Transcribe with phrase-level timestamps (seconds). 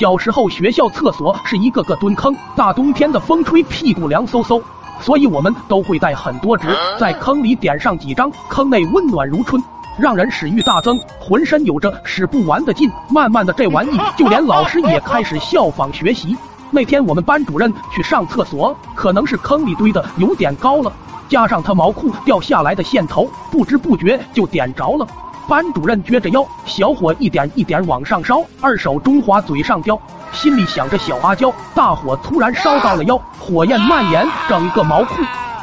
[0.00, 4.58] 小时候学校厕所是一个个蹲坑，大冬天的风吹屁股凉飕飕，
[4.98, 9.62] 所以我们都会带很多纸，在坑里点上几张，坑内温暖如春，
[9.98, 12.90] 让人食欲大增，浑身有着使不完的劲。
[13.10, 16.34] 慢慢的，这玩意就连老师也开始效仿学习。
[16.70, 20.90] 那天我们班主任去上厕所，可能是坑里堆的有点高了，
[21.28, 25.06] 加上他毛裤掉下来的线头，不知不觉就点着了。
[25.50, 31.52] 班主任撅着腰，小火一点一点往上烧，二手中华嘴上叼，心里想着小阿娇。
[31.74, 35.14] 大火突然烧到了腰，火焰蔓延整个毛裤，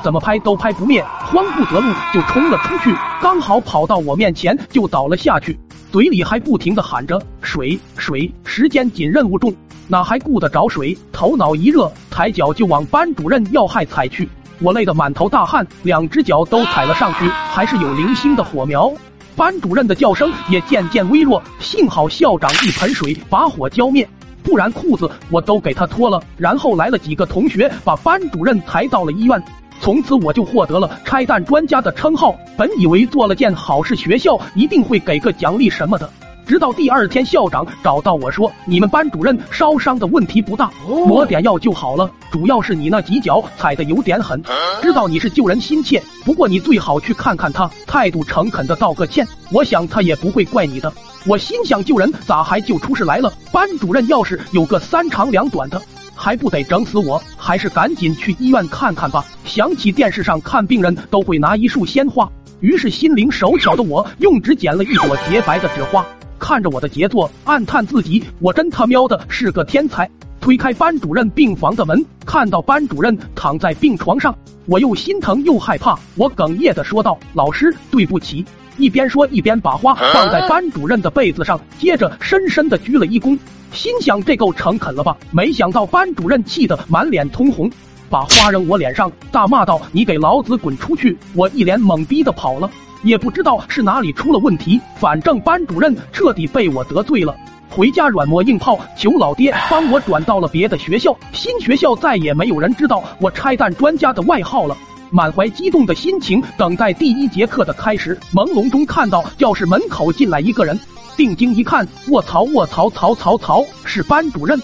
[0.03, 5.58] 怎么拍都拍不灭，慌不择路就冲了出去，刚好跑到我面前就倒了下去，
[5.89, 9.55] 嘴里还不停的喊着水水，时间紧任务重，
[9.88, 10.97] 哪还顾得着水？
[11.13, 14.27] 头脑一热，抬脚就往班主任要害踩去，
[14.59, 18.91] 我累得满头大汗，两只脚都踩了上去，还是有零星的火苗。
[19.37, 24.09] 班主任的叫声也渐渐微弱，幸好校长一盆水把火浇灭，
[24.41, 26.19] 不然裤子我都给他脱了。
[26.37, 29.39] 然后来了几个同学，把班主任抬到了医院。
[29.79, 32.35] 从此我就获得了拆弹专家的称号。
[32.57, 36.09] 本以为做了件好事，学校一定会给个奖励什么的。
[36.48, 42.09] 直到第二天，校长找到我说：“你们班主任烧伤的问题不大，抹点药就好了。
[42.31, 44.42] 主要是你那几脚踩的有点狠。
[44.81, 49.28] 知道你是救人心切，不过你最好去看看他，态度诚恳的道个歉。
[49.52, 50.92] 我想他也不会怪你的。”
[51.28, 53.30] 我心想，救人咋还救出事来了？
[53.52, 55.81] 班主任要是有个三长两短的，
[56.16, 57.22] 还不得整死我？
[57.36, 59.25] 还是赶紧去医院看看吧。
[59.44, 62.30] 想起电视上看病人都会拿一束鲜花，
[62.62, 66.06] 于是心灵手巧的我用纸剪了一朵洁白的纸花。
[66.48, 70.09] 看着我的杰作，暗叹自己，我真他喵的是个天才。
[70.40, 74.34] 推开班主任病房的门，看到班主任躺在病床上，
[74.66, 76.00] 我又心疼又害怕。
[76.16, 78.45] 我哽咽的说道：“老师，对不起。”
[78.80, 83.38] 一边说一边把花放在班主任的被子上，接着深深的鞠了一躬，
[83.73, 85.18] 心想这够诚恳了吧？
[85.31, 87.70] 没想到班主任气得满脸通红，
[88.09, 92.72] 把花扔我脸上，大骂道：“你给老子滚出去！”我一脸懵逼的跑了。
[93.03, 97.35] 也不知道是哪里出了问题，反正班主任彻底被我得罪了。
[97.69, 101.16] 回家软磨硬泡，求老爹帮我转到了别的学校。
[101.31, 104.75] 新学校再也没有人知道我拆弹专家的外号了。
[105.09, 110.78] 满怀激动的心情等待第一节课的开始，朦胧中看到教室门口进来一个人，
[111.16, 114.59] 定睛一看，卧槽卧槽槽槽槽，是班主任。